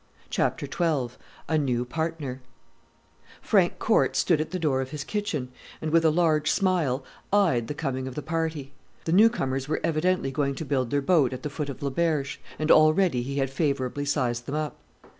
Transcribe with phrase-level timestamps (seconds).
[0.31, 1.15] CHAPTER XII
[1.47, 2.41] A NEW PARTNER
[3.39, 7.67] Frank Corte stood at the door of his kitchen and, with a large smile, eyed
[7.67, 8.73] the coming of the party.
[9.05, 11.91] The new comers were evidently going to build their boat at the foot of Le
[11.91, 14.77] Berge; and already he had favourably sized them up.